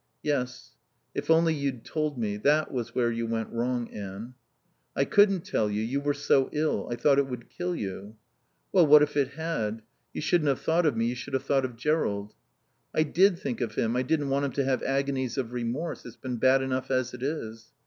[0.23, 0.71] "Yes.
[1.13, 2.35] If only you'd told me.
[2.35, 4.33] That was where you went wrong, Anne."
[4.95, 5.83] "I couldn't tell you.
[5.83, 6.87] You were so ill.
[6.89, 8.15] I thought it would kill you."
[8.71, 9.83] "Well, what if it had?
[10.11, 12.33] You shouldn't have thought of me, you should have thought of Jerrold."
[12.95, 13.95] "I did think of him.
[13.95, 16.03] I didn't want him to have agonies of remorse.
[16.03, 17.67] It's been bad enough as it is."